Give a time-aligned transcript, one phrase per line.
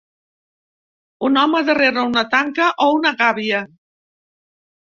[1.29, 3.63] Un home darrera una tanca o una gàbia.